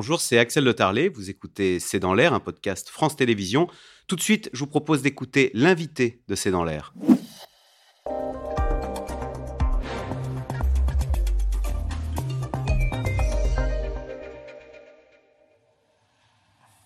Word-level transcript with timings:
bonjour, 0.00 0.22
c'est 0.22 0.38
Axel 0.38 0.64
Le 0.64 0.72
Tarlet. 0.72 1.10
Vous 1.10 1.28
écoutez 1.28 1.78
C'est 1.78 1.98
dans 2.00 2.14
l'air, 2.14 2.32
un 2.32 2.40
podcast 2.40 2.88
France 2.88 3.16
Télévisions. 3.16 3.68
Tout 4.06 4.16
de 4.16 4.22
suite, 4.22 4.48
je 4.54 4.60
vous 4.60 4.66
propose 4.66 5.02
d'écouter 5.02 5.50
l'invité 5.52 6.22
de 6.26 6.34
C'est 6.34 6.50
dans 6.50 6.64
l'air. 6.64 6.94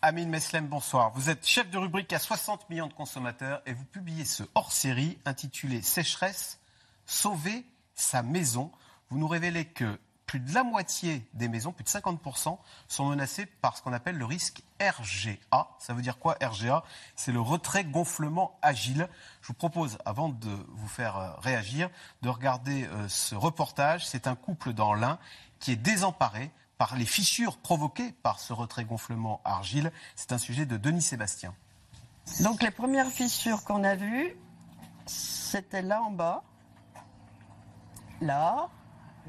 Amine 0.03 0.29
Meslem, 0.29 0.67
bonsoir. 0.67 1.13
Vous 1.15 1.31
êtes 1.31 1.47
chef 1.47 1.71
de 1.71 1.79
rubrique 1.79 2.13
à 2.13 2.19
60 2.19 2.69
millions 2.69 2.89
de 2.89 2.95
consommateurs 2.95 3.63
et 3.65 3.75
vous 3.75 3.85
publiez 3.85 4.25
ce 4.25 4.43
hors-série 4.57 5.19
intitulé 5.25 5.83
Sécheresse, 5.83 6.59
sauver 7.07 7.65
sa 7.95 8.25
maison. 8.25 8.73
Vous 9.09 9.19
nous 9.19 9.29
révélez 9.29 9.67
que 9.67 10.01
plus 10.27 10.41
de 10.41 10.53
la 10.55 10.65
moitié 10.65 11.27
des 11.35 11.49
maisons, 11.49 11.73
plus 11.73 11.85
de 11.85 11.89
50%, 11.89 12.59
sont 12.89 13.07
menacées 13.07 13.47
par 13.47 13.77
ce 13.77 13.83
qu'on 13.83 13.93
appelle 13.93 14.17
le 14.17 14.25
risque 14.25 14.63
RGA. 14.81 15.69
Ça 15.79 15.93
veut 15.93 16.03
dire 16.03 16.19
quoi 16.19 16.37
RGA 16.43 16.83
C'est 17.17 17.33
le 17.33 17.41
retrait 17.41 17.85
gonflement 17.85 18.59
agile. 18.63 19.09
Je 19.43 19.49
vous 19.49 19.55
propose, 19.55 19.99
avant 20.05 20.29
de 20.29 20.67
vous 20.69 20.89
faire 20.89 21.17
euh, 21.17 21.31
réagir, 21.39 21.91
de 22.23 22.29
regarder 22.29 22.85
euh, 22.85 23.09
ce 23.09 23.35
reportage. 23.35 24.07
C'est 24.07 24.27
un 24.27 24.35
couple 24.35 24.73
dans 24.73 24.95
l'Ain 24.95 25.19
qui 25.61 25.73
est 25.73 25.77
désemparé 25.77 26.51
par 26.79 26.97
les 26.97 27.07
fissures 27.07 27.57
provoquées 27.59 28.13
par 28.23 28.41
ce 28.41 28.53
retrait 28.53 28.85
gonflement 28.85 29.41
argile. 29.45 29.93
C'est 30.17 30.33
un 30.33 30.39
sujet 30.39 30.67
de 30.67 30.77
Denis 30.77 31.03
Sébastien. 31.03 31.55
Donc 32.41 32.63
les 32.63 32.71
premières 32.71 33.11
fissures 33.11 33.65
qu'on 33.65 33.85
a 33.85 33.95
vues, 33.95 34.35
c'était 35.07 35.83
là 35.83 36.03
en 36.03 36.11
bas, 36.11 36.43
là, 38.21 38.69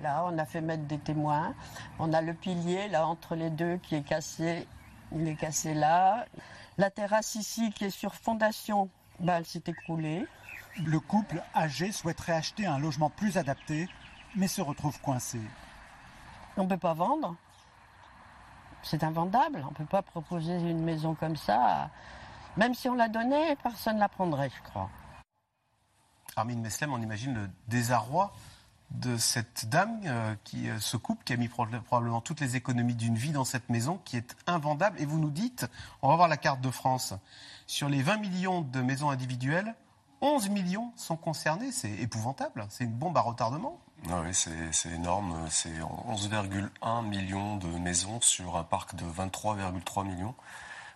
là, 0.01 0.25
on 0.25 0.37
a 0.37 0.45
fait 0.45 0.61
mettre 0.61 0.83
des 0.83 0.99
témoins. 0.99 1.53
On 1.99 2.13
a 2.13 2.21
le 2.21 2.33
pilier 2.33 2.87
là 2.87 3.07
entre 3.07 3.35
les 3.35 3.49
deux 3.49 3.77
qui 3.77 3.95
est 3.95 4.03
cassé, 4.03 4.67
il 5.11 5.27
est 5.27 5.35
cassé 5.35 5.73
là. 5.73 6.25
La 6.77 6.89
terrasse 6.89 7.35
ici 7.35 7.71
qui 7.71 7.85
est 7.85 7.89
sur 7.89 8.15
fondation, 8.15 8.89
bah, 9.19 9.37
elle 9.37 9.45
s'est 9.45 9.63
écroulée. 9.65 10.25
Le 10.85 10.99
couple 10.99 11.41
âgé 11.55 11.91
souhaiterait 11.91 12.33
acheter 12.33 12.65
un 12.65 12.79
logement 12.79 13.09
plus 13.09 13.37
adapté, 13.37 13.87
mais 14.35 14.47
se 14.47 14.61
retrouve 14.61 14.99
coincé. 14.99 15.39
On 16.57 16.63
ne 16.63 16.69
peut 16.69 16.77
pas 16.77 16.93
vendre. 16.93 17.35
C'est 18.83 19.03
invendable. 19.03 19.63
On 19.65 19.71
ne 19.71 19.75
peut 19.75 19.85
pas 19.85 20.01
proposer 20.01 20.55
une 20.55 20.83
maison 20.83 21.15
comme 21.15 21.37
ça. 21.37 21.89
Même 22.57 22.73
si 22.73 22.87
on 22.87 22.95
la 22.95 23.07
donnait, 23.07 23.55
personne 23.57 23.95
ne 23.95 24.01
la 24.01 24.09
prendrait, 24.09 24.49
je 24.49 24.61
crois. 24.69 24.89
Armin 26.35 26.57
Meslem, 26.57 26.91
on 26.93 27.01
imagine 27.01 27.33
le 27.33 27.49
désarroi 27.67 28.33
de 28.91 29.17
cette 29.17 29.67
dame, 29.67 29.99
euh, 30.05 30.35
qui, 30.43 30.69
euh, 30.69 30.79
ce 30.79 30.97
couple 30.97 31.23
qui 31.23 31.33
a 31.33 31.37
mis 31.37 31.47
probablement 31.47 32.21
toutes 32.21 32.39
les 32.39 32.55
économies 32.55 32.95
d'une 32.95 33.15
vie 33.15 33.31
dans 33.31 33.45
cette 33.45 33.69
maison, 33.69 33.99
qui 34.05 34.17
est 34.17 34.35
invendable. 34.47 34.99
Et 35.01 35.05
vous 35.05 35.19
nous 35.19 35.31
dites, 35.31 35.67
on 36.01 36.09
va 36.09 36.15
voir 36.15 36.27
la 36.27 36.37
carte 36.37 36.61
de 36.61 36.71
France, 36.71 37.13
sur 37.67 37.89
les 37.89 38.01
20 38.01 38.17
millions 38.17 38.61
de 38.61 38.81
maisons 38.81 39.09
individuelles, 39.09 39.75
11 40.21 40.49
millions 40.49 40.91
sont 40.95 41.17
concernés. 41.17 41.71
C'est 41.71 41.91
épouvantable. 41.91 42.65
C'est 42.69 42.83
une 42.83 42.93
bombe 42.93 43.17
à 43.17 43.21
retardement. 43.21 43.79
Ah 44.09 44.21
oui, 44.23 44.33
c'est 44.33 44.89
énorme. 44.89 45.35
C'est 45.49 45.79
11,1 45.79 47.07
millions 47.07 47.57
de 47.57 47.67
maisons 47.67 48.21
sur 48.21 48.55
un 48.57 48.63
parc 48.63 48.95
de 48.95 49.05
23,3 49.05 50.05
millions. 50.05 50.35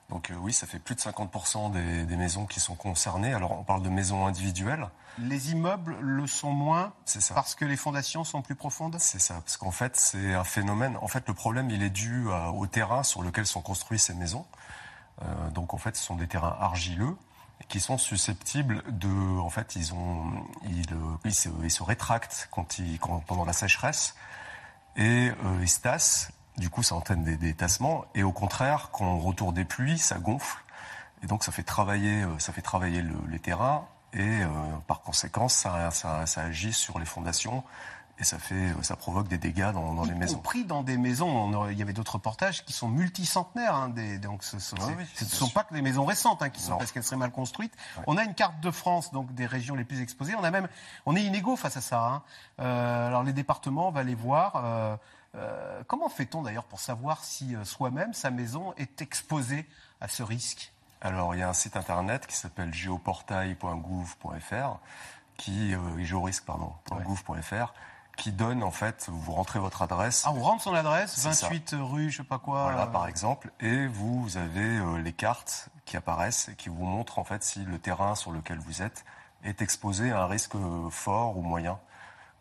Donc 0.09 0.31
euh, 0.31 0.35
oui, 0.35 0.53
ça 0.53 0.65
fait 0.65 0.79
plus 0.79 0.95
de 0.95 1.01
50% 1.01 1.71
des, 2.05 2.15
maisons 2.15 2.45
qui 2.45 2.59
sont 2.59 2.75
concernées. 2.75 3.33
Alors 3.33 3.51
on 3.51 3.63
parle 3.63 3.83
de 3.83 3.89
maisons 3.89 4.25
individuelles. 4.25 4.87
Les 5.19 5.51
immeubles 5.51 5.97
le 5.99 6.25
sont 6.27 6.51
moins 6.51 6.93
ça. 7.05 7.33
parce 7.35 7.55
que 7.55 7.65
les 7.65 7.77
fondations 7.77 8.23
sont 8.23 8.41
plus 8.41 8.55
profondes? 8.55 8.97
C'est 8.99 9.19
ça, 9.19 9.35
parce 9.35 9.57
qu'en 9.57 9.71
fait 9.71 9.95
c'est 9.95 10.33
un 10.33 10.43
phénomène. 10.43 10.97
En 11.01 11.07
fait 11.07 11.27
le 11.27 11.33
problème 11.33 11.69
il 11.69 11.83
est 11.83 11.89
dû 11.89 12.27
au 12.55 12.67
terrain 12.67 13.03
sur 13.03 13.21
lequel 13.21 13.45
sont 13.45 13.61
construites 13.61 14.01
ces 14.01 14.13
maisons. 14.13 14.45
Euh, 15.21 15.49
donc 15.51 15.73
en 15.73 15.77
fait 15.77 15.95
ce 15.95 16.03
sont 16.03 16.15
des 16.15 16.27
terrains 16.27 16.57
argileux 16.59 17.15
qui 17.67 17.79
sont 17.79 17.97
susceptibles 17.97 18.83
de, 18.87 19.37
en 19.39 19.49
fait, 19.49 19.75
ils 19.75 19.93
ont, 19.93 20.31
ils, 20.63 20.85
ils, 21.25 21.33
se, 21.33 21.49
ils 21.61 21.71
se, 21.71 21.83
rétractent 21.83 22.47
quand 22.51 22.79
ils, 22.79 22.99
quand, 22.99 23.19
pendant 23.27 23.45
la 23.45 23.53
sécheresse 23.53 24.15
et 24.95 25.29
euh, 25.29 25.59
ils 25.61 25.69
se 25.69 25.81
tassent. 25.81 26.31
Du 26.59 26.69
coup, 26.69 26.83
ça 26.83 26.95
entraîne 26.95 27.23
des, 27.23 27.37
des, 27.37 27.53
tassements. 27.53 28.05
Et 28.15 28.23
au 28.23 28.31
contraire, 28.31 28.89
quand 28.91 29.05
on 29.05 29.19
retourne 29.19 29.53
des 29.55 29.65
pluies, 29.65 29.97
ça 29.97 30.19
gonfle. 30.19 30.63
Et 31.23 31.27
donc, 31.27 31.43
ça 31.43 31.51
fait 31.51 31.63
travailler, 31.63 32.23
euh, 32.23 32.39
ça 32.39 32.53
fait 32.53 32.61
travailler 32.61 33.01
le, 33.01 33.15
les 33.29 33.39
terrains. 33.39 33.85
Et 34.13 34.19
euh, 34.21 34.47
par 34.87 35.01
conséquent, 35.01 35.47
ça, 35.47 35.91
ça, 35.91 36.25
ça 36.25 36.41
agit 36.41 36.73
sur 36.73 36.99
les 36.99 37.05
fondations 37.05 37.63
et 38.19 38.25
ça, 38.25 38.37
fait, 38.37 38.73
ça 38.81 38.97
provoque 38.97 39.29
des 39.29 39.37
dégâts 39.37 39.71
dans, 39.71 39.93
dans 39.93 40.03
les 40.03 40.13
maisons. 40.13 40.39
Pris 40.39 40.65
dans 40.65 40.83
des 40.83 40.97
maisons, 40.97 41.69
il 41.69 41.77
y 41.77 41.81
avait 41.81 41.93
d'autres 41.93 42.15
reportages 42.15 42.65
qui 42.65 42.73
sont 42.73 42.89
multicentenaires. 42.89 43.75
Hein, 43.75 43.89
des, 43.89 44.17
donc 44.17 44.43
ce, 44.43 44.59
ce, 44.59 44.75
ne 44.75 45.29
sont 45.29 45.47
pas 45.49 45.63
que 45.63 45.73
des 45.73 45.81
maisons 45.81 46.03
récentes 46.03 46.41
hein, 46.41 46.49
qui 46.49 46.61
sont 46.61 46.77
parce 46.77 46.91
qu'elles 46.91 47.03
seraient 47.03 47.15
mal 47.15 47.31
construites. 47.31 47.73
On 48.07 48.17
a 48.17 48.23
une 48.23 48.33
carte 48.33 48.59
de 48.59 48.71
France, 48.71 49.13
donc 49.13 49.33
des 49.33 49.45
régions 49.45 49.75
les 49.75 49.85
plus 49.85 50.01
exposées. 50.01 50.35
On 50.35 50.43
a 50.43 50.51
même, 50.51 50.67
on 51.05 51.15
est 51.15 51.23
inégaux 51.23 51.55
face 51.55 51.77
à 51.77 51.81
ça. 51.81 52.05
Hein. 52.05 52.21
Euh, 52.59 53.07
alors 53.07 53.23
les 53.23 53.33
départements, 53.33 53.87
on 53.87 53.91
va 53.91 54.03
les 54.03 54.15
voir. 54.15 54.61
Euh, 54.65 54.97
euh, 55.35 55.83
comment 55.87 56.09
fait-on 56.09 56.41
d'ailleurs 56.41 56.65
pour 56.65 56.79
savoir 56.79 57.23
si 57.23 57.55
euh, 57.55 57.63
soi-même 57.63 58.13
sa 58.13 58.31
maison 58.31 58.73
est 58.77 59.01
exposée 59.01 59.67
à 60.01 60.07
ce 60.07 60.23
risque? 60.23 60.73
Alors 61.01 61.35
il 61.35 61.39
y 61.39 61.43
a 61.43 61.49
un 61.49 61.53
site 61.53 61.77
internet 61.77 62.27
qui 62.27 62.35
s'appelle 62.35 62.73
géoportail.gouv.fr 62.73 64.79
qui 65.37 65.73
euh, 65.73 66.03
géorisque 66.03 66.45
pardon 66.45 66.73
.gouv.fr 66.91 67.73
qui 68.17 68.33
donne 68.33 68.63
en 68.63 68.71
fait, 68.71 69.07
vous 69.09 69.31
rentrez 69.31 69.59
votre 69.59 69.81
adresse. 69.81 70.23
Ah, 70.25 70.33
on 70.33 70.41
rentre 70.41 70.63
son 70.63 70.73
adresse, 70.73 71.23
28 71.23 71.75
rue, 71.79 72.11
je 72.11 72.17
sais 72.17 72.23
pas 72.23 72.37
quoi. 72.37 72.63
Voilà, 72.63 72.85
par 72.85 73.07
exemple, 73.07 73.49
et 73.61 73.87
vous 73.87 74.35
avez 74.35 74.77
euh, 74.77 74.97
les 74.97 75.13
cartes 75.13 75.69
qui 75.85 75.95
apparaissent 75.95 76.49
et 76.49 76.55
qui 76.55 76.67
vous 76.67 76.83
montrent 76.83 77.17
en 77.17 77.23
fait 77.23 77.43
si 77.43 77.63
le 77.63 77.79
terrain 77.79 78.15
sur 78.15 78.31
lequel 78.31 78.59
vous 78.59 78.81
êtes 78.81 79.05
est 79.45 79.61
exposé 79.61 80.11
à 80.11 80.23
un 80.23 80.27
risque 80.27 80.57
fort 80.89 81.37
ou 81.37 81.41
moyen 81.41 81.79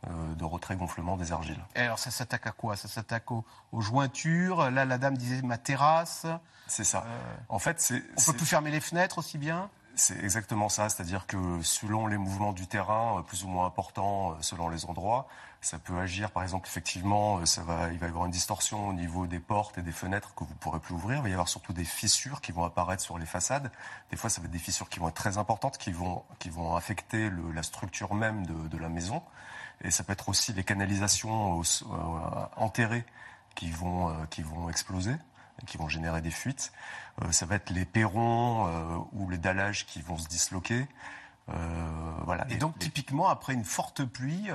de 0.06 0.44
retrait-gonflement 0.44 1.16
des 1.16 1.32
argiles. 1.32 1.62
Et 1.74 1.80
alors 1.80 1.98
ça 1.98 2.10
s'attaque 2.10 2.46
à 2.46 2.52
quoi? 2.52 2.76
Ça 2.76 2.88
s'attaque 2.88 3.30
aux, 3.30 3.44
jointures. 3.78 4.70
Là, 4.70 4.84
la 4.84 4.98
dame 4.98 5.16
disait 5.16 5.42
ma 5.42 5.58
terrasse. 5.58 6.26
C'est 6.66 6.84
ça. 6.84 7.04
en 7.48 7.58
fait, 7.58 7.80
c'est. 7.80 8.02
On 8.16 8.32
peut 8.32 8.36
plus 8.38 8.46
fermer 8.46 8.70
les 8.70 8.80
fenêtres 8.80 9.18
aussi 9.18 9.38
bien? 9.38 9.70
C'est 9.96 10.22
exactement 10.22 10.68
ça, 10.68 10.88
c'est-à-dire 10.88 11.26
que 11.26 11.60
selon 11.62 12.06
les 12.06 12.18
mouvements 12.18 12.52
du 12.52 12.68
terrain, 12.68 13.24
plus 13.26 13.42
ou 13.42 13.48
moins 13.48 13.66
importants 13.66 14.40
selon 14.40 14.68
les 14.68 14.84
endroits, 14.84 15.26
ça 15.60 15.78
peut 15.78 15.98
agir, 15.98 16.30
par 16.30 16.44
exemple, 16.44 16.68
effectivement, 16.68 17.38
euh, 17.38 17.46
ça 17.46 17.62
va, 17.62 17.90
il 17.90 17.98
va 17.98 18.06
y 18.06 18.08
avoir 18.08 18.26
une 18.26 18.30
distorsion 18.30 18.88
au 18.88 18.92
niveau 18.92 19.26
des 19.26 19.40
portes 19.40 19.76
et 19.78 19.82
des 19.82 19.92
fenêtres 19.92 20.34
que 20.34 20.44
vous 20.44 20.54
pourrez 20.54 20.78
plus 20.78 20.94
ouvrir. 20.94 21.18
Il 21.18 21.22
va 21.22 21.28
y 21.28 21.32
avoir 21.32 21.48
surtout 21.48 21.72
des 21.72 21.84
fissures 21.84 22.40
qui 22.40 22.52
vont 22.52 22.64
apparaître 22.64 23.02
sur 23.02 23.18
les 23.18 23.26
façades. 23.26 23.70
Des 24.10 24.16
fois, 24.16 24.30
ça 24.30 24.40
va 24.40 24.46
être 24.46 24.52
des 24.52 24.58
fissures 24.58 24.88
qui 24.88 25.00
vont 25.00 25.08
être 25.08 25.16
très 25.16 25.36
importantes, 25.36 25.78
qui 25.78 25.90
vont, 25.90 26.22
qui 26.38 26.48
vont 26.48 26.76
affecter 26.76 27.28
le, 27.28 27.50
la 27.50 27.64
structure 27.64 28.14
même 28.14 28.46
de, 28.46 28.68
de, 28.68 28.78
la 28.78 28.88
maison. 28.88 29.20
Et 29.82 29.90
ça 29.90 30.04
peut 30.04 30.12
être 30.12 30.28
aussi 30.28 30.52
les 30.52 30.64
canalisations 30.64 31.60
euh, 31.60 32.46
enterrées 32.56 33.04
qui 33.54 33.70
vont, 33.70 34.10
euh, 34.10 34.12
qui 34.30 34.42
vont 34.42 34.68
exploser 34.68 35.14
qui 35.66 35.76
vont 35.76 35.88
générer 35.88 36.20
des 36.20 36.30
fuites. 36.30 36.72
Euh, 37.22 37.32
ça 37.32 37.46
va 37.46 37.56
être 37.56 37.70
les 37.70 37.84
perrons 37.84 38.66
euh, 38.66 38.98
ou 39.12 39.28
les 39.30 39.38
dallages 39.38 39.86
qui 39.86 40.00
vont 40.00 40.18
se 40.18 40.28
disloquer. 40.28 40.86
Euh, 41.48 42.12
voilà. 42.24 42.46
Et, 42.50 42.56
donc, 42.56 42.78
typiquement, 42.78 43.28
après 43.28 43.54
une 43.54 43.64
forte 43.64 44.04
pluie, 44.04 44.48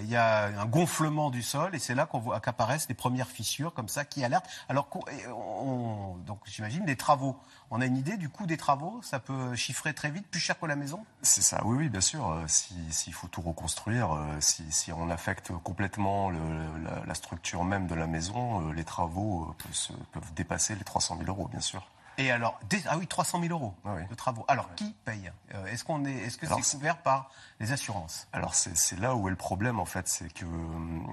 il 0.00 0.08
y 0.08 0.16
a 0.16 0.60
un 0.60 0.66
gonflement 0.66 1.30
du 1.30 1.42
sol 1.42 1.74
et 1.74 1.78
c'est 1.78 1.94
là 1.94 2.06
qu'on 2.06 2.18
voit 2.18 2.40
qu'apparaissent 2.40 2.88
les 2.88 2.94
premières 2.94 3.28
fissures 3.28 3.72
comme 3.72 3.88
ça 3.88 4.04
qui 4.04 4.24
alertent. 4.24 4.48
Alors, 4.68 4.88
on, 5.28 6.16
donc 6.26 6.40
j'imagine 6.44 6.84
des 6.84 6.96
travaux. 6.96 7.36
On 7.70 7.80
a 7.80 7.86
une 7.86 7.96
idée 7.96 8.16
du 8.16 8.28
coût 8.28 8.46
des 8.46 8.56
travaux? 8.56 9.00
Ça 9.02 9.18
peut 9.18 9.54
chiffrer 9.54 9.94
très 9.94 10.10
vite, 10.10 10.26
plus 10.28 10.40
cher 10.40 10.58
que 10.58 10.66
la 10.66 10.76
maison? 10.76 11.04
C'est 11.22 11.42
ça, 11.42 11.60
oui, 11.64 11.76
oui, 11.76 11.88
bien 11.88 12.00
sûr. 12.00 12.30
Euh, 12.30 12.44
s'il 12.46 12.92
si 12.92 13.12
faut 13.12 13.26
tout 13.28 13.42
reconstruire, 13.42 14.12
euh, 14.12 14.36
si, 14.40 14.70
si, 14.70 14.92
on 14.92 15.10
affecte 15.10 15.52
complètement 15.62 16.30
la, 16.30 17.14
structure 17.14 17.64
même 17.64 17.86
de 17.86 17.94
la 17.94 18.06
maison, 18.06 18.70
les 18.70 18.84
travaux 18.84 19.54
peuvent 20.12 20.34
dépasser 20.34 20.74
les 20.74 20.84
300 20.84 21.16
000 21.18 21.28
euros, 21.28 21.48
bien 21.48 21.60
sûr. 21.60 21.86
Et 22.18 22.30
alors, 22.30 22.60
ah 22.88 22.96
oui, 22.98 23.06
300 23.06 23.40
000 23.40 23.52
euros 23.52 23.74
ah 23.84 23.96
de 24.08 24.14
travaux. 24.14 24.44
Alors, 24.48 24.74
qui 24.74 24.94
paye? 25.04 25.32
Euh, 25.54 25.66
Est-ce 25.66 25.84
qu'on 25.84 26.04
est, 26.04 26.14
est-ce 26.14 26.38
que 26.38 26.46
c'est 26.46 26.76
couvert 26.76 26.98
par 26.98 27.30
les 27.60 27.72
assurances? 27.72 28.28
Alors, 28.32 28.54
c'est 28.54 28.98
là 28.98 29.14
où 29.14 29.26
est 29.28 29.30
le 29.30 29.36
problème, 29.36 29.80
en 29.80 29.84
fait, 29.84 30.06
c'est 30.08 30.32
que 30.32 30.44
hum, 30.44 31.06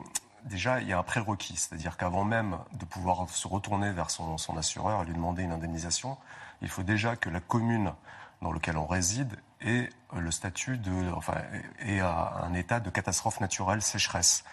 déjà, 0.45 0.79
il 0.81 0.87
y 0.87 0.93
a 0.93 0.99
un 0.99 1.03
prérequis, 1.03 1.55
c'est-à-dire 1.57 1.97
qu'avant 1.97 2.23
même 2.23 2.57
de 2.73 2.85
pouvoir 2.85 3.27
se 3.29 3.47
retourner 3.47 3.91
vers 3.91 4.09
son, 4.09 4.37
son, 4.37 4.57
assureur 4.57 5.01
et 5.01 5.05
lui 5.05 5.13
demander 5.13 5.43
une 5.43 5.51
indemnisation, 5.51 6.17
il 6.61 6.69
faut 6.69 6.83
déjà 6.83 7.15
que 7.15 7.29
la 7.29 7.39
commune 7.39 7.93
dans 8.41 8.51
laquelle 8.51 8.77
on 8.77 8.87
réside 8.87 9.35
ait 9.61 9.89
le 10.15 10.31
statut 10.31 10.77
de, 10.77 11.11
enfin, 11.15 11.35
ait 11.79 11.99
un 11.99 12.53
état 12.53 12.79
de 12.79 12.89
catastrophe 12.89 13.39
naturelle 13.39 13.81
sécheresse. 13.81 14.43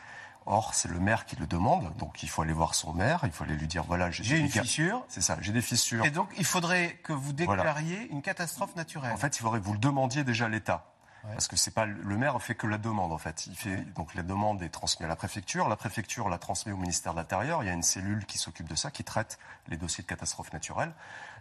Or, 0.50 0.73
c'est 0.73 0.89
le 0.89 0.99
maire 0.99 1.27
qui 1.27 1.37
le 1.37 1.47
demande, 1.47 1.95
donc 1.99 2.23
il 2.23 2.29
faut 2.31 2.41
aller 2.41 2.55
voir 2.55 2.75
son 2.75 2.95
maire, 2.95 3.21
il 3.25 3.31
faut 3.31 3.45
aller 3.45 3.55
lui 3.55 3.67
dire 3.67 3.85
voilà, 3.85 4.11
j'ai 4.11 4.39
une 4.39 4.49
fissure. 4.49 5.05
C'est 5.06 5.21
ça, 5.21 5.37
j'ai 5.43 5.53
des 5.53 5.61
fissures. 5.61 6.03
Et 6.06 6.11
donc, 6.11 6.31
il 6.39 6.45
faudrait 6.47 6.99
que 7.03 7.12
vous 7.12 7.35
déclariez 7.35 8.09
une 8.11 8.23
catastrophe 8.23 8.75
naturelle. 8.75 9.12
En 9.12 9.19
fait, 9.19 9.37
il 9.37 9.43
faudrait 9.43 9.61
que 9.61 9.65
vous 9.67 9.75
le 9.75 9.79
demandiez 9.79 10.25
déjà 10.25 10.47
à 10.47 10.49
l'État. 10.49 10.87
Parce 11.23 11.49
que 11.49 11.56
c'est 11.56 11.73
pas 11.73 11.85
le 11.85 12.17
maire 12.17 12.41
fait 12.41 12.55
que 12.55 12.67
la 12.67 12.79
demande 12.79 13.12
en 13.12 13.19
fait. 13.19 13.47
Il 13.49 13.56
fait 13.56 13.77
donc 13.95 14.15
la 14.15 14.23
demande 14.23 14.62
est 14.62 14.71
transmise 14.71 15.05
à 15.05 15.09
la 15.09 15.17
préfecture. 15.17 15.69
La 15.69 15.77
préfecture 15.77 16.31
la 16.31 16.39
transmet 16.39 16.73
au 16.73 16.79
ministère 16.79 17.12
de 17.12 17.19
l'Intérieur. 17.19 17.62
Il 17.62 17.67
y 17.67 17.69
a 17.69 17.75
une 17.75 17.83
cellule 17.83 18.25
qui 18.25 18.39
s'occupe 18.39 18.69
de 18.69 18.75
ça, 18.75 18.91
qui 18.91 19.05
traite 19.05 19.39
les 19.67 19.77
dossiers 19.77 20.03
de 20.03 20.09
catastrophes 20.09 20.53
naturelles. 20.55 20.95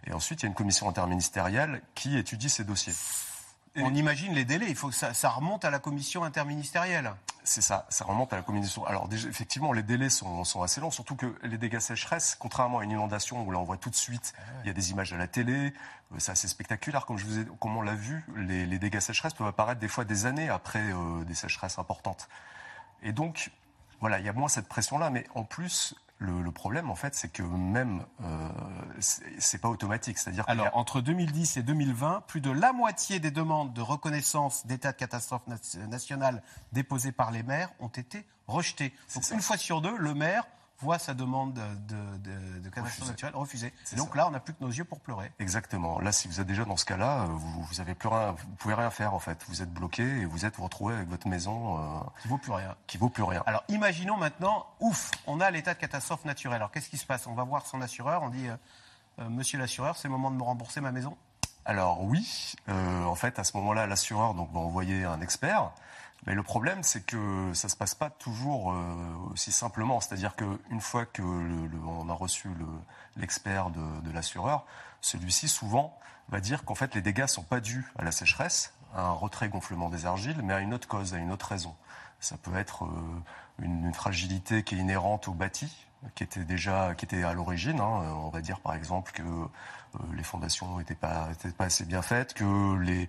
Et 0.04 0.12
ensuite, 0.12 0.42
il 0.42 0.44
y 0.44 0.46
a 0.46 0.50
une 0.50 0.54
commission 0.54 0.86
interministérielle 0.88 1.80
qui 1.94 2.18
étudie 2.18 2.50
ces 2.50 2.64
dossiers. 2.64 2.92
On 3.82 3.94
imagine 3.94 4.34
les 4.34 4.44
délais. 4.44 4.66
Il 4.68 4.76
faut 4.76 4.88
que 4.88 4.94
ça, 4.94 5.14
ça 5.14 5.28
remonte 5.28 5.64
à 5.64 5.70
la 5.70 5.78
commission 5.78 6.24
interministérielle. 6.24 7.12
C'est 7.44 7.62
ça, 7.62 7.86
ça 7.88 8.04
remonte 8.04 8.32
à 8.34 8.36
la 8.36 8.42
commission. 8.42 8.84
Alors 8.84 9.08
déjà, 9.08 9.28
effectivement, 9.28 9.72
les 9.72 9.82
délais 9.82 10.10
sont, 10.10 10.44
sont, 10.44 10.62
assez 10.62 10.82
longs, 10.82 10.90
surtout 10.90 11.16
que 11.16 11.34
les 11.42 11.56
dégâts 11.56 11.78
sécheresse, 11.78 12.36
contrairement 12.38 12.80
à 12.80 12.84
une 12.84 12.90
inondation 12.90 13.42
où 13.42 13.50
là 13.50 13.58
on 13.58 13.64
voit 13.64 13.78
tout 13.78 13.88
de 13.88 13.94
suite, 13.94 14.34
ah 14.36 14.42
il 14.64 14.66
y 14.66 14.70
a 14.70 14.74
des 14.74 14.90
images 14.90 15.14
à 15.14 15.16
la 15.16 15.28
télé, 15.28 15.72
euh, 16.12 16.16
c'est 16.18 16.32
assez 16.32 16.46
spectaculaire. 16.46 17.06
Comme, 17.06 17.16
je 17.16 17.24
vous 17.24 17.38
ai, 17.38 17.46
comme 17.58 17.74
on 17.74 17.80
l'a 17.80 17.94
vu, 17.94 18.22
les, 18.36 18.66
les, 18.66 18.78
dégâts 18.78 19.00
sécheresse 19.00 19.32
peuvent 19.32 19.46
apparaître 19.46 19.80
des 19.80 19.88
fois 19.88 20.04
des 20.04 20.26
années 20.26 20.50
après 20.50 20.82
euh, 20.92 21.24
des 21.24 21.34
sécheresses 21.34 21.78
importantes. 21.78 22.28
Et 23.02 23.12
donc, 23.12 23.50
voilà, 24.00 24.18
il 24.18 24.26
y 24.26 24.28
a 24.28 24.34
moins 24.34 24.48
cette 24.48 24.68
pression-là, 24.68 25.08
mais 25.08 25.24
en 25.34 25.44
plus, 25.44 25.94
le, 26.18 26.42
le, 26.42 26.50
problème, 26.50 26.90
en 26.90 26.96
fait, 26.96 27.14
c'est 27.14 27.32
que 27.32 27.42
même, 27.42 28.04
euh, 28.22 28.48
c'est 28.98 29.60
pas 29.60 29.68
automatique. 29.68 30.18
C'est-à-dire 30.18 30.44
Alors, 30.48 30.66
a... 30.66 30.76
entre 30.76 31.00
2010 31.00 31.58
et 31.58 31.62
2020, 31.62 32.24
plus 32.26 32.40
de 32.40 32.50
la 32.50 32.72
moitié 32.72 33.20
des 33.20 33.30
demandes 33.30 33.72
de 33.72 33.80
reconnaissance 33.80 34.66
d'état 34.66 34.92
de 34.92 34.96
catastrophe 34.96 35.46
nationale 35.88 36.42
déposées 36.72 37.12
par 37.12 37.30
les 37.30 37.42
maires 37.42 37.70
ont 37.78 37.88
été 37.88 38.26
rejetées. 38.48 38.92
Donc, 39.14 39.30
une 39.30 39.40
fois 39.40 39.56
sur 39.56 39.80
deux, 39.80 39.96
le 39.96 40.14
maire 40.14 40.44
voit 40.80 40.98
sa 40.98 41.14
demande 41.14 41.54
de, 41.54 41.96
de, 42.18 42.58
de 42.60 42.68
catastrophe 42.70 43.08
naturelle 43.08 43.34
refusée. 43.34 43.72
donc 43.96 44.14
là, 44.14 44.28
on 44.28 44.30
n'a 44.30 44.40
plus 44.40 44.54
que 44.54 44.62
nos 44.62 44.70
yeux 44.70 44.84
pour 44.84 45.00
pleurer. 45.00 45.32
Exactement. 45.38 45.98
Là, 46.00 46.12
si 46.12 46.28
vous 46.28 46.40
êtes 46.40 46.46
déjà 46.46 46.64
dans 46.64 46.76
ce 46.76 46.84
cas-là, 46.84 47.26
vous, 47.26 47.62
vous 47.62 47.80
avez 47.80 47.94
plus 47.94 48.08
rien, 48.08 48.32
vous 48.32 48.46
pouvez 48.58 48.74
rien 48.74 48.90
faire 48.90 49.14
en 49.14 49.18
fait. 49.18 49.44
Vous 49.48 49.62
êtes 49.62 49.72
bloqué 49.72 50.02
et 50.02 50.24
vous 50.24 50.44
êtes 50.44 50.56
retrouvé 50.56 50.94
avec 50.94 51.08
votre 51.08 51.26
maison 51.26 51.78
euh, 51.78 52.00
qui 52.22 52.28
vaut 52.28 52.38
plus 52.38 52.52
rien. 52.52 52.74
Qui 52.86 52.98
vaut 52.98 53.08
plus 53.08 53.24
rien. 53.24 53.42
Alors, 53.46 53.64
imaginons 53.68 54.16
maintenant, 54.16 54.66
ouf, 54.80 55.10
on 55.26 55.40
a 55.40 55.50
l'état 55.50 55.74
de 55.74 55.78
catastrophe 55.78 56.24
naturelle. 56.24 56.56
Alors, 56.56 56.70
qu'est-ce 56.70 56.88
qui 56.88 56.98
se 56.98 57.06
passe? 57.06 57.26
On 57.26 57.34
va 57.34 57.44
voir 57.44 57.66
son 57.66 57.80
assureur. 57.82 58.22
On 58.22 58.28
dit, 58.28 58.48
euh, 58.48 58.56
euh, 59.20 59.28
Monsieur 59.28 59.58
l'assureur, 59.58 59.96
c'est 59.96 60.08
le 60.08 60.12
moment 60.12 60.30
de 60.30 60.36
me 60.36 60.42
rembourser 60.42 60.80
ma 60.80 60.92
maison. 60.92 61.16
Alors 61.64 62.02
oui, 62.02 62.54
euh, 62.70 63.04
en 63.04 63.14
fait, 63.14 63.38
à 63.38 63.44
ce 63.44 63.54
moment-là, 63.58 63.86
l'assureur 63.86 64.32
donc 64.32 64.50
va 64.52 64.60
envoyer 64.60 65.04
un 65.04 65.20
expert. 65.20 65.70
Le 66.26 66.42
problème, 66.42 66.82
c'est 66.82 67.04
que 67.04 67.52
ça 67.54 67.68
se 67.68 67.76
passe 67.76 67.94
pas 67.94 68.10
toujours 68.10 68.72
euh, 68.72 69.32
aussi 69.32 69.52
simplement. 69.52 70.00
C'est-à-dire 70.00 70.36
qu'une 70.36 70.80
fois 70.80 71.06
que 71.06 71.22
le, 71.22 71.66
le, 71.66 71.78
on 71.86 72.08
a 72.08 72.12
reçu 72.12 72.50
l'expert 73.16 73.70
de, 73.70 74.10
l'assureur, 74.12 74.66
celui-ci 75.00 75.48
souvent 75.48 75.98
va 76.28 76.40
dire 76.40 76.64
qu'en 76.64 76.74
fait 76.74 76.94
les 76.94 77.00
dégâts 77.00 77.26
sont 77.26 77.42
pas 77.42 77.60
dus 77.60 77.90
à 77.98 78.04
la 78.04 78.12
sécheresse, 78.12 78.74
à 78.94 79.02
un 79.02 79.12
retrait 79.12 79.48
gonflement 79.48 79.88
des 79.88 80.06
argiles, 80.06 80.40
mais 80.42 80.52
à 80.52 80.60
une 80.60 80.74
autre 80.74 80.88
cause, 80.88 81.14
à 81.14 81.18
une 81.18 81.32
autre 81.32 81.46
raison. 81.46 81.74
Ça 82.20 82.36
peut 82.36 82.56
être 82.56 82.84
euh, 82.84 83.22
une, 83.60 83.94
fragilité 83.94 84.62
qui 84.62 84.74
est 84.74 84.78
inhérente 84.78 85.28
au 85.28 85.32
bâti, 85.32 85.86
qui 86.14 86.24
était 86.24 86.44
déjà 86.44 86.94
qui 86.94 87.04
était 87.04 87.22
à 87.22 87.32
l'origine. 87.32 87.80
Hein. 87.80 88.14
On 88.24 88.30
va 88.30 88.40
dire 88.40 88.60
par 88.60 88.74
exemple 88.74 89.12
que 89.12 89.22
euh, 89.22 89.98
les 90.14 90.22
fondations 90.22 90.78
n'étaient 90.78 90.94
pas, 90.94 91.28
pas 91.56 91.64
assez 91.64 91.84
bien 91.84 92.02
faites, 92.02 92.34
que 92.34 92.78
les 92.80 93.08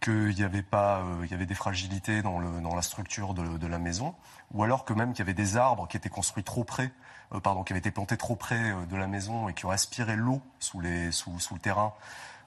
qu'il 0.00 0.36
y 0.36 0.42
avait 0.42 0.62
pas, 0.62 0.98
euh, 0.98 1.20
il 1.24 1.30
y 1.30 1.34
avait 1.34 1.46
des 1.46 1.54
fragilités 1.54 2.22
dans, 2.22 2.40
le, 2.40 2.60
dans 2.60 2.74
la 2.74 2.82
structure 2.82 3.34
de, 3.34 3.56
de, 3.56 3.66
la 3.68 3.78
maison, 3.78 4.16
ou 4.52 4.64
alors 4.64 4.84
que 4.84 4.92
même 4.92 5.12
qu'il 5.12 5.20
y 5.20 5.22
avait 5.22 5.32
des 5.32 5.56
arbres 5.56 5.86
qui 5.86 5.96
étaient 5.96 6.08
construits 6.08 6.42
trop 6.42 6.64
près, 6.64 6.90
euh, 7.32 7.38
pardon, 7.38 7.62
qui 7.62 7.72
avaient 7.72 7.78
été 7.78 7.92
plantés 7.92 8.16
trop 8.16 8.34
près 8.34 8.74
de 8.90 8.96
la 8.96 9.06
maison 9.06 9.48
et 9.48 9.54
qui 9.54 9.64
ont 9.64 9.70
aspiré 9.70 10.16
l'eau 10.16 10.42
sous, 10.58 10.80
les, 10.80 11.12
sous, 11.12 11.38
sous 11.38 11.54
le 11.54 11.60
terrain. 11.60 11.92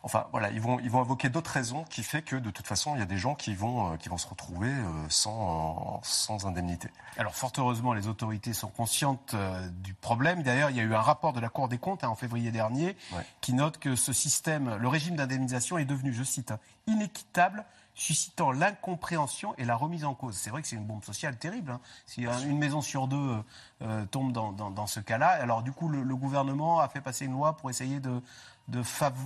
Enfin, 0.06 0.28
voilà, 0.32 0.52
ils 0.52 0.62
vont, 0.62 0.80
ils 0.82 0.92
vont 0.92 1.02
invoquer 1.02 1.30
d'autres 1.30 1.50
raisons 1.50 1.84
qui 1.90 2.04
fait 2.04 2.22
que 2.22 2.36
de 2.36 2.52
toute 2.52 2.68
façon, 2.68 2.96
il 2.96 3.00
y 3.00 3.02
a 3.02 3.08
des 3.08 3.18
gens 3.18 3.34
qui 3.34 3.56
vont, 3.56 3.94
euh, 3.94 3.98
qui 3.98 4.08
vont 4.08 4.20
se 4.20 4.28
retrouver 4.28 4.70
euh, 4.70 5.10
sans, 5.10 6.00
sans 6.04 6.46
indemnité. 6.46 6.90
Alors, 7.18 7.36
fort 7.36 7.52
heureusement, 7.58 7.92
les 7.92 8.08
autorités 8.08 8.54
sont 8.54 8.68
conscientes 8.68 9.32
euh, 9.34 9.68
du 9.68 9.96
problème. 9.96 10.44
D'ailleurs, 10.44 10.70
il 10.70 10.76
y 10.76 10.80
a 10.80 10.84
eu 10.84 10.94
un 10.94 11.02
rapport 11.02 11.34
de 11.34 11.40
la 11.40 11.50
Cour 11.50 11.70
des 11.70 11.80
comptes 11.80 12.04
hein, 12.04 12.10
en 12.10 12.16
février 12.16 12.52
dernier 12.52 12.96
ouais. 13.14 13.26
qui 13.42 13.54
note 13.54 13.80
que 13.80 13.96
ce 13.96 14.14
système, 14.14 14.76
le 14.76 14.88
régime 14.88 15.16
d'indemnisation 15.16 15.80
est 15.80 15.86
devenu, 15.86 16.14
je 16.14 16.24
cite, 16.24 16.52
hein, 16.52 16.60
inéquitable 16.86 17.66
suscitant 17.96 18.52
l'incompréhension 18.52 19.56
et 19.58 19.64
la 19.64 19.76
remise 19.76 20.04
en 20.04 20.14
cause. 20.14 20.36
C'est 20.36 20.50
vrai 20.50 20.62
que 20.62 20.68
c'est 20.68 20.76
une 20.76 20.86
bombe 20.86 21.04
sociale 21.04 21.38
terrible. 21.38 21.72
Hein. 21.72 21.80
Si 22.06 22.24
une 22.24 22.60
maison 22.60 22.82
sur 22.82 23.08
deux 23.08 23.42
euh, 23.82 24.06
tombe 24.06 24.34
dans, 24.34 24.52
dans, 24.52 24.70
dans 24.70 24.86
ce 24.86 25.00
cas-là, 25.00 25.30
alors 25.30 25.64
du 25.64 25.72
coup, 25.72 25.88
le, 25.88 26.04
le, 26.04 26.16
gouvernement 26.16 26.82
a 26.82 26.90
fait 26.90 27.02
passer 27.02 27.26
une 27.26 27.32
loi 27.32 27.56
pour 27.56 27.70
essayer 27.70 28.02
de, 28.02 28.22
de, 28.68 28.82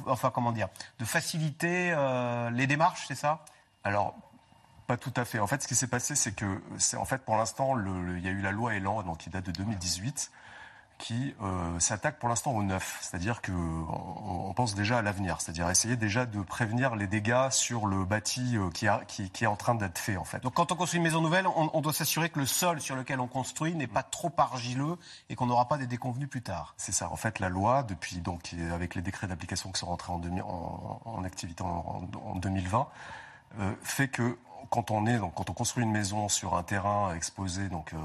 enfin, 0.07 0.31
comment 0.31 0.51
dire, 0.51 0.67
de 0.99 1.05
faciliter 1.05 1.91
euh, 1.95 2.49
les 2.49 2.67
démarches, 2.67 3.05
c'est 3.07 3.15
ça? 3.15 3.45
Alors, 3.83 4.15
pas 4.87 4.97
tout 4.97 5.13
à 5.15 5.25
fait. 5.25 5.39
En 5.39 5.47
fait, 5.47 5.61
ce 5.61 5.67
qui 5.67 5.75
s'est 5.75 5.87
passé, 5.87 6.15
c'est 6.15 6.33
que, 6.33 6.61
c'est 6.77 6.97
en 6.97 7.05
fait, 7.05 7.19
pour 7.19 7.37
l'instant, 7.37 7.77
il 7.79 8.23
y 8.23 8.27
a 8.27 8.31
eu 8.31 8.41
la 8.41 8.51
loi 8.51 8.75
Elan, 8.75 9.15
qui 9.15 9.29
date 9.29 9.45
de 9.45 9.51
2018 9.51 10.31
qui 10.99 11.33
euh, 11.41 11.79
s'attaque 11.79 12.19
pour 12.19 12.29
l'instant 12.29 12.51
au 12.51 12.61
neuf, 12.61 12.99
c'est-à-dire 13.01 13.41
que 13.41 13.51
on, 13.51 14.49
on, 14.49 14.53
pense 14.53 14.75
déjà 14.75 14.99
à 14.99 15.01
l'avenir, 15.01 15.39
c'est-à-dire 15.39 15.69
essayer 15.69 15.95
déjà 15.95 16.25
de 16.25 16.41
prévenir 16.41 16.95
les 16.95 17.07
dégâts 17.07 17.49
sur 17.49 17.87
le 17.87 18.03
bâti 18.03 18.57
euh, 18.57 18.69
qui, 18.69 18.87
a, 18.87 19.01
qui, 19.07 19.29
qui, 19.29 19.45
est 19.45 19.47
en 19.47 19.55
train 19.55 19.75
d'être 19.75 19.97
fait 19.97 20.17
en 20.17 20.25
fait. 20.25 20.43
Donc 20.43 20.53
quand 20.53 20.71
on 20.71 20.75
construit 20.75 20.97
une 20.97 21.03
maison 21.03 21.21
nouvelle, 21.21 21.47
on, 21.47 21.71
on 21.73 21.81
doit 21.81 21.93
s'assurer 21.93 22.29
que 22.29 22.39
le 22.39 22.45
sol 22.45 22.81
sur 22.81 22.95
lequel 22.95 23.21
on 23.21 23.27
construit 23.27 23.73
n'est 23.73 23.87
pas 23.87 24.03
trop 24.03 24.31
argileux 24.37 24.97
et 25.29 25.35
qu'on 25.35 25.47
n'aura 25.47 25.67
pas 25.67 25.77
des 25.77 25.87
déconvenus 25.87 26.29
plus 26.29 26.41
tard. 26.41 26.73
C'est 26.77 26.91
ça. 26.91 27.09
En 27.09 27.15
fait, 27.15 27.39
la 27.39 27.49
loi, 27.49 27.83
depuis 27.83 28.17
donc 28.17 28.53
avec 28.73 28.93
les 28.93 29.01
décrets 29.01 29.27
d'application 29.27 29.71
qui 29.71 29.79
sont 29.79 29.87
rentrés 29.87 30.11
en, 30.11 30.19
demi, 30.19 30.41
en, 30.41 31.01
en 31.05 31.23
activité 31.23 31.63
en, 31.63 32.03
en 32.25 32.35
2020, 32.35 32.79
euh, 32.79 32.83
fait 33.81 34.07
que 34.07 34.37
quand 34.69 34.91
on 34.91 35.05
est 35.05 35.17
donc 35.17 35.33
quand 35.35 35.49
on 35.49 35.53
construit 35.53 35.83
une 35.83 35.91
maison 35.91 36.29
sur 36.29 36.55
un 36.55 36.63
terrain 36.63 37.13
exposé 37.15 37.69
donc 37.69 37.93
euh, 37.93 37.97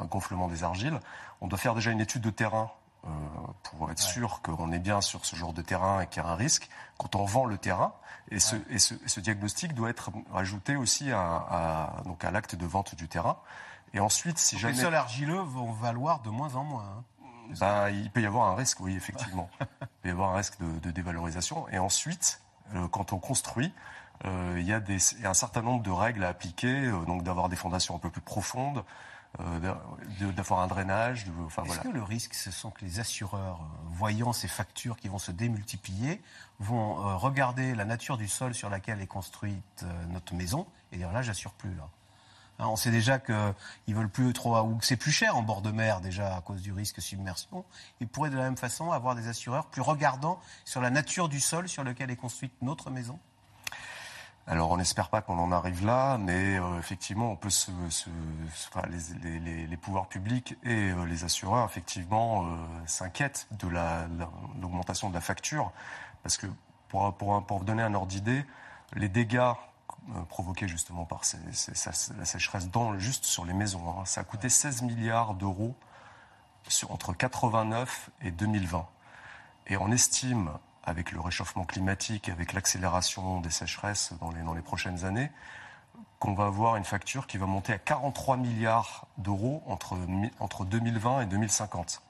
un 0.00 0.04
gonflement 0.06 0.48
des 0.48 0.64
argiles, 0.64 0.98
on 1.40 1.46
doit 1.46 1.58
faire 1.58 1.74
déjà 1.74 1.90
une 1.90 2.00
étude 2.00 2.22
de 2.22 2.30
terrain 2.30 2.70
euh, 3.04 3.08
pour 3.62 3.90
être 3.90 4.04
ouais. 4.04 4.12
sûr 4.12 4.42
qu'on 4.42 4.72
est 4.72 4.78
bien 4.78 5.00
sur 5.00 5.24
ce 5.24 5.36
genre 5.36 5.52
de 5.52 5.62
terrain 5.62 6.00
et 6.00 6.06
qu'il 6.06 6.22
y 6.22 6.26
a 6.26 6.28
un 6.28 6.34
risque. 6.34 6.68
Quand 6.98 7.16
on 7.16 7.24
vend 7.24 7.46
le 7.46 7.58
terrain, 7.58 7.94
et 8.30 8.38
ce, 8.38 8.56
ouais. 8.56 8.62
et 8.70 8.78
ce, 8.78 8.94
et 8.94 9.08
ce 9.08 9.20
diagnostic 9.20 9.74
doit 9.74 9.90
être 9.90 10.10
ajouté 10.34 10.76
aussi 10.76 11.10
à, 11.10 11.20
à 11.20 12.02
donc 12.04 12.24
à 12.24 12.30
l'acte 12.30 12.54
de 12.54 12.66
vente 12.66 12.94
du 12.94 13.08
terrain. 13.08 13.38
Et 13.94 14.00
ensuite, 14.00 14.38
si 14.38 14.54
donc 14.54 14.62
jamais 14.62 14.74
les 14.74 14.80
sols 14.80 14.94
argileux 14.94 15.40
vont 15.40 15.72
valoir 15.72 16.20
de 16.20 16.30
moins 16.30 16.54
en 16.54 16.64
moins. 16.64 16.84
Hein. 16.84 17.04
Ben, 17.60 17.90
il 17.90 18.10
peut 18.10 18.22
y 18.22 18.26
avoir 18.26 18.48
un 18.50 18.54
risque, 18.54 18.80
oui, 18.80 18.94
effectivement. 18.94 19.50
il 19.60 19.86
peut 20.02 20.08
y 20.08 20.12
avoir 20.12 20.30
un 20.30 20.36
risque 20.36 20.58
de, 20.60 20.78
de 20.78 20.90
dévalorisation. 20.90 21.68
Et 21.68 21.78
ensuite, 21.78 22.40
euh, 22.74 22.88
quand 22.88 23.12
on 23.12 23.18
construit, 23.18 23.66
euh, 23.66 24.11
il 24.24 24.62
y 24.62 24.72
a 24.72 24.80
des, 24.80 24.98
un 25.24 25.34
certain 25.34 25.62
nombre 25.62 25.82
de 25.82 25.90
règles 25.90 26.24
à 26.24 26.28
appliquer, 26.28 26.86
euh, 26.86 27.04
donc 27.06 27.22
d'avoir 27.22 27.48
des 27.48 27.56
fondations 27.56 27.96
un 27.96 27.98
peu 27.98 28.10
plus 28.10 28.20
profondes, 28.20 28.84
euh, 29.40 29.74
d'avoir 30.36 30.60
un 30.60 30.66
drainage. 30.66 31.24
De, 31.24 31.32
enfin, 31.46 31.62
Est-ce 31.62 31.74
voilà. 31.74 31.90
que 31.90 31.96
le 31.96 32.02
risque, 32.02 32.34
ce 32.34 32.50
sont 32.50 32.70
que 32.70 32.84
les 32.84 33.00
assureurs, 33.00 33.60
voyant 33.86 34.34
ces 34.34 34.48
factures 34.48 34.98
qui 34.98 35.08
vont 35.08 35.18
se 35.18 35.30
démultiplier, 35.30 36.20
vont 36.58 37.00
euh, 37.00 37.16
regarder 37.16 37.74
la 37.74 37.86
nature 37.86 38.18
du 38.18 38.28
sol 38.28 38.54
sur 38.54 38.68
laquelle 38.68 39.00
est 39.00 39.06
construite 39.06 39.84
euh, 39.84 40.04
notre 40.10 40.34
maison 40.34 40.66
et 40.92 40.98
dire 40.98 41.10
là, 41.12 41.22
j'assure 41.22 41.52
plus 41.52 41.74
là. 41.74 41.88
Hein, 42.58 42.66
on 42.68 42.76
sait 42.76 42.90
déjà 42.90 43.18
qu'ils 43.18 43.94
veulent 43.94 44.10
plus 44.10 44.34
trop, 44.34 44.58
ou 44.60 44.76
que 44.76 44.84
c'est 44.84 44.98
plus 44.98 45.12
cher 45.12 45.34
en 45.34 45.42
bord 45.42 45.62
de 45.62 45.70
mer 45.70 46.02
déjà 46.02 46.36
à 46.36 46.42
cause 46.42 46.60
du 46.60 46.74
risque 46.74 47.00
submersion. 47.00 47.64
Ils 48.00 48.08
pourraient 48.08 48.28
de 48.28 48.36
la 48.36 48.42
même 48.42 48.58
façon 48.58 48.92
avoir 48.92 49.14
des 49.14 49.28
assureurs 49.28 49.64
plus 49.64 49.80
regardants 49.80 50.38
sur 50.66 50.82
la 50.82 50.90
nature 50.90 51.30
du 51.30 51.40
sol 51.40 51.70
sur 51.70 51.84
lequel 51.84 52.10
est 52.10 52.16
construite 52.16 52.52
notre 52.60 52.90
maison. 52.90 53.18
Alors 54.48 54.72
on 54.72 54.76
n'espère 54.76 55.08
pas 55.08 55.22
qu'on 55.22 55.38
en 55.38 55.52
arrive 55.52 55.86
là, 55.86 56.18
mais 56.18 56.58
euh, 56.58 56.78
effectivement 56.78 57.30
on 57.30 57.36
peut 57.36 57.48
se, 57.50 57.70
les, 58.90 59.76
pouvoirs 59.76 60.08
publics 60.08 60.56
et 60.64 60.90
euh, 60.90 61.04
les 61.04 61.22
assureurs 61.22 61.64
effectivement 61.64 62.44
euh, 62.44 62.48
s'inquiètent 62.86 63.46
de 63.52 63.68
l'augmentation 64.60 65.08
la, 65.08 65.10
de 65.12 65.14
la 65.14 65.20
facture, 65.20 65.70
parce 66.24 66.36
que 66.36 66.48
pour, 66.88 67.14
pour, 67.14 67.60
donner 67.60 67.84
un 67.84 67.94
ordre 67.94 68.08
d'idée, 68.08 68.44
les 68.94 69.08
dégâts 69.08 69.52
provoqués 70.28 70.66
justement 70.66 71.04
par 71.04 71.22
la 72.18 72.24
sécheresse 72.24 72.68
dans, 72.68 72.98
juste 72.98 73.24
sur 73.24 73.44
les 73.44 73.54
maisons, 73.54 73.88
hein, 73.90 74.04
ça 74.04 74.22
a 74.22 74.24
coûté 74.24 74.48
16 74.48 74.82
milliards 74.82 75.34
d'euros 75.34 75.76
entre 76.88 77.12
89 77.12 78.10
et 78.22 78.32
2020, 78.32 78.86
et 79.68 79.76
on 79.76 79.92
estime 79.92 80.50
avec 80.84 81.12
le 81.12 81.20
réchauffement 81.20 81.64
climatique, 81.64 82.28
avec 82.28 82.52
l'accélération 82.52 83.40
des 83.40 83.50
sécheresses 83.50 84.12
dans 84.20 84.30
les, 84.30 84.42
dans 84.42 84.54
les 84.54 84.62
prochaines 84.62 85.04
années, 85.04 85.30
qu'on 86.18 86.34
va 86.34 86.46
avoir 86.46 86.76
une 86.76 86.84
facture 86.84 87.26
qui 87.26 87.36
va 87.38 87.46
monter 87.46 87.72
à 87.72 87.78
43 87.78 88.36
milliards 88.36 89.06
d'euros 89.18 89.62
entre, 89.66 89.96
entre 90.40 90.64
2020 90.64 91.22
et 91.22 91.26
2050. 91.26 92.02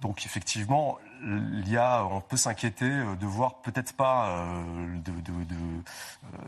Donc 0.00 0.26
effectivement, 0.26 0.98
on 1.22 2.20
peut 2.20 2.36
s'inquiéter 2.36 2.88
de 2.88 3.26
voir 3.26 3.56
peut-être 3.62 3.94
pas 3.94 4.28
euh, 4.28 4.98
de, 4.98 5.12
de 5.20 5.54
euh, 5.54 6.38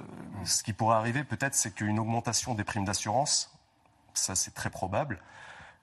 ce 0.44 0.62
qui 0.62 0.72
pourrait 0.72 0.96
arriver. 0.96 1.24
Peut-être 1.24 1.54
c'est 1.54 1.72
qu'une 1.72 1.98
augmentation 1.98 2.54
des 2.54 2.64
primes 2.64 2.84
d'assurance, 2.84 3.56
ça 4.14 4.34
c'est 4.34 4.52
très 4.52 4.70
probable. 4.70 5.20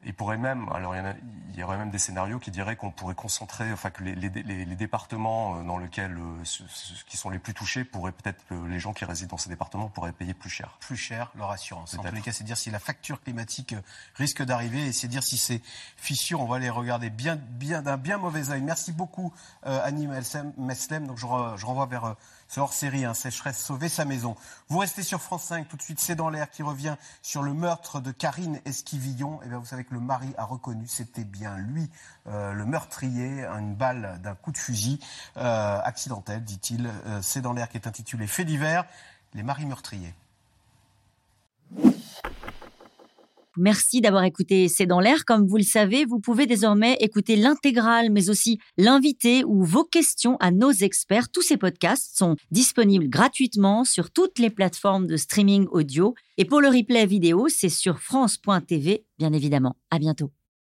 Il 0.05 0.13
pourrait 0.13 0.37
même, 0.37 0.69
alors 0.73 0.95
il 0.95 1.03
y, 1.03 1.07
a, 1.07 1.15
il 1.53 1.59
y 1.59 1.63
aurait 1.63 1.77
même 1.77 1.91
des 1.91 1.99
scénarios 1.99 2.39
qui 2.39 2.51
diraient 2.51 2.75
qu'on 2.75 2.91
pourrait 2.91 3.15
concentrer, 3.15 3.71
enfin 3.71 3.91
que 3.91 4.03
les, 4.03 4.15
les, 4.15 4.29
les, 4.29 4.65
les 4.65 4.75
départements 4.75 5.57
euh, 5.57 5.63
dans 5.63 5.77
lesquels, 5.77 6.17
euh, 6.17 6.43
ce, 6.43 6.63
ce, 6.67 7.03
qui 7.05 7.17
sont 7.17 7.29
les 7.29 7.39
plus 7.39 7.53
touchés, 7.53 7.83
pourraient 7.83 8.11
peut-être, 8.11 8.43
euh, 8.51 8.67
les 8.67 8.79
gens 8.79 8.93
qui 8.93 9.05
résident 9.05 9.31
dans 9.31 9.37
ces 9.37 9.49
départements 9.49 9.87
pourraient 9.87 10.11
payer 10.11 10.33
plus 10.33 10.49
cher. 10.49 10.77
Plus 10.79 10.97
cher 10.97 11.31
leur 11.35 11.51
assurance. 11.51 11.97
En 11.97 12.03
tous 12.03 12.15
les 12.15 12.21
cas, 12.21 12.31
c'est 12.31 12.43
dire 12.43 12.57
si 12.57 12.71
la 12.71 12.79
facture 12.79 13.21
climatique 13.21 13.75
risque 14.15 14.43
d'arriver 14.43 14.87
et 14.87 14.93
c'est 14.93 15.07
dire 15.07 15.23
si 15.23 15.37
ces 15.37 15.61
fissures, 15.97 16.41
on 16.41 16.47
va 16.47 16.59
les 16.59 16.69
regarder 16.69 17.09
bien, 17.09 17.35
bien 17.35 17.81
d'un 17.81 17.97
bien 17.97 18.17
mauvais 18.17 18.49
œil. 18.49 18.61
Merci 18.61 18.91
beaucoup, 18.91 19.33
euh, 19.65 19.79
Annie 19.83 20.07
Meslem. 20.07 21.07
Donc 21.07 21.17
je, 21.17 21.25
re, 21.25 21.57
je 21.57 21.65
renvoie 21.65 21.85
vers 21.85 22.15
ce 22.47 22.59
hors-série, 22.59 23.03
hein, 23.03 23.15
Sécheresse, 23.15 23.57
sauver 23.57 23.89
sa 23.89 24.05
maison. 24.05 24.35
Vous 24.67 24.77
restez 24.77 25.01
sur 25.01 25.21
France 25.21 25.45
5, 25.45 25.67
tout 25.67 25.77
de 25.77 25.81
suite, 25.81 25.99
c'est 25.99 26.15
dans 26.15 26.29
l'air 26.29 26.51
qui 26.51 26.61
revient 26.61 26.95
sur 27.23 27.41
le 27.41 27.53
meurtre 27.53 27.99
de 27.99 28.11
Karine 28.11 28.61
Esquivillon. 28.65 29.41
Et 29.41 29.45
eh 29.45 29.49
bien, 29.49 29.57
vous 29.57 29.65
savez 29.65 29.83
que 29.83 29.93
le 29.93 29.99
mari 29.99 30.33
a 30.37 30.45
reconnu, 30.45 30.87
c'était 30.87 31.23
bien 31.23 31.42
lui, 31.57 31.89
euh, 32.27 32.53
le 32.53 32.65
meurtrier, 32.65 33.45
une 33.45 33.75
balle 33.75 34.19
d'un 34.23 34.35
coup 34.35 34.51
de 34.51 34.57
fusil 34.57 34.99
euh, 35.37 35.79
accidentel, 35.83 36.43
dit-il. 36.43 36.87
Euh, 36.87 37.19
c'est 37.21 37.41
dans 37.41 37.53
l'air 37.53 37.69
qui 37.69 37.77
est 37.77 37.87
intitulé 37.87 38.27
Fait 38.27 38.45
divers, 38.45 38.85
les 39.33 39.43
maris 39.43 39.65
meurtriers. 39.65 40.13
Merci 43.55 44.01
d'avoir 44.01 44.23
écouté 44.23 44.67
C'est 44.67 44.87
dans 44.87 44.99
l'air. 44.99 45.25
Comme 45.25 45.45
vous 45.45 45.57
le 45.57 45.63
savez, 45.63 46.05
vous 46.05 46.19
pouvez 46.19 46.47
désormais 46.47 46.97
écouter 46.99 47.35
l'intégrale, 47.35 48.09
mais 48.11 48.29
aussi 48.31 48.59
l'invité 48.77 49.43
ou 49.43 49.63
vos 49.63 49.83
questions 49.83 50.37
à 50.39 50.49
nos 50.49 50.71
experts. 50.71 51.29
Tous 51.29 51.43
ces 51.43 51.57
podcasts 51.57 52.17
sont 52.17 52.35
disponibles 52.49 53.09
gratuitement 53.09 53.83
sur 53.83 54.09
toutes 54.09 54.39
les 54.39 54.49
plateformes 54.49 55.05
de 55.05 55.17
streaming 55.17 55.67
audio. 55.69 56.15
Et 56.37 56.45
pour 56.45 56.61
le 56.61 56.69
replay 56.69 57.05
vidéo, 57.05 57.47
c'est 57.47 57.69
sur 57.69 57.99
France.tv, 57.99 59.05
bien 59.19 59.33
évidemment. 59.33 59.75
À 59.91 59.99
bientôt. 59.99 60.31